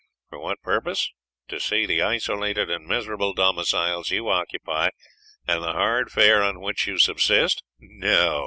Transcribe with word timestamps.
For 0.31 0.39
what 0.39 0.63
purpose? 0.63 1.11
To 1.49 1.59
see 1.59 1.85
the 1.85 2.01
isolated 2.01 2.71
and 2.71 2.87
miserable 2.87 3.35
domiciles 3.35 4.09
you 4.09 4.29
occupy 4.29 4.89
and 5.47 5.61
the 5.61 5.73
hard 5.73 6.11
fare 6.11 6.41
on 6.41 6.59
which 6.59 6.87
you 6.87 6.97
subsist? 6.97 7.61
No! 7.77 8.39